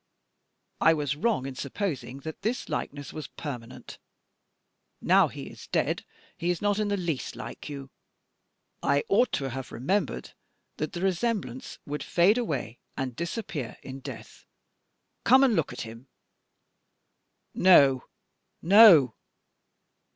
[0.79, 3.99] I was wrong in supposing that this likeness was permanent.
[4.99, 7.91] Now he is dead, he is not in the least like you.
[8.81, 10.31] I ought to have remembered
[10.77, 14.43] that the resemblance would fade away and disappear in death.
[15.23, 16.07] Come and look at him."
[17.53, 18.05] "No,
[18.59, 19.13] no."